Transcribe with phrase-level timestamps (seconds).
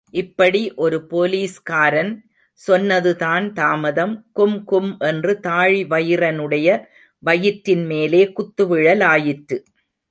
[0.09, 2.11] இப்படி ஒரு போலீஸ்காரன்
[2.59, 6.67] சொன்னதுதான் தாமதம், கும்கும் என்று தாழிவயிறனுடைய
[7.23, 9.57] வயிற்றின் மேலே குத்து விழலாயிற்று.